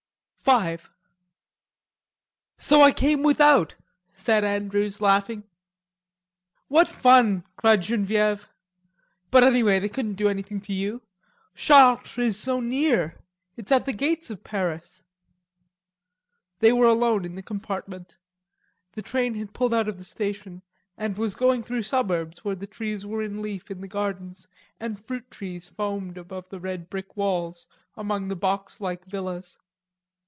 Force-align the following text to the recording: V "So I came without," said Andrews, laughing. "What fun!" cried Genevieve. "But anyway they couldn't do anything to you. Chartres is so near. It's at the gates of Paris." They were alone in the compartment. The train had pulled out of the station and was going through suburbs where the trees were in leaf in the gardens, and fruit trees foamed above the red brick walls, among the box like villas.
V 0.43 0.77
"So 2.57 2.81
I 2.81 2.91
came 2.91 3.21
without," 3.23 3.75
said 4.15 4.43
Andrews, 4.43 4.99
laughing. 4.99 5.43
"What 6.67 6.87
fun!" 6.89 7.43
cried 7.57 7.83
Genevieve. 7.83 8.49
"But 9.29 9.43
anyway 9.43 9.77
they 9.79 9.87
couldn't 9.87 10.15
do 10.15 10.27
anything 10.27 10.59
to 10.61 10.73
you. 10.73 11.03
Chartres 11.53 12.17
is 12.17 12.39
so 12.39 12.59
near. 12.59 13.19
It's 13.55 13.71
at 13.71 13.85
the 13.85 13.93
gates 13.93 14.29
of 14.31 14.43
Paris." 14.43 15.03
They 16.59 16.73
were 16.73 16.87
alone 16.87 17.23
in 17.23 17.35
the 17.35 17.43
compartment. 17.43 18.17
The 18.93 19.03
train 19.03 19.35
had 19.35 19.53
pulled 19.53 19.75
out 19.75 19.87
of 19.87 19.99
the 19.99 20.03
station 20.03 20.63
and 20.97 21.17
was 21.19 21.35
going 21.35 21.61
through 21.63 21.83
suburbs 21.83 22.43
where 22.43 22.55
the 22.55 22.65
trees 22.67 23.05
were 23.05 23.21
in 23.21 23.43
leaf 23.43 23.69
in 23.69 23.79
the 23.79 23.87
gardens, 23.87 24.47
and 24.81 24.99
fruit 24.99 25.29
trees 25.31 25.67
foamed 25.69 26.17
above 26.17 26.49
the 26.49 26.59
red 26.59 26.89
brick 26.89 27.15
walls, 27.15 27.67
among 27.95 28.27
the 28.27 28.35
box 28.35 28.81
like 28.81 29.05
villas. 29.05 29.59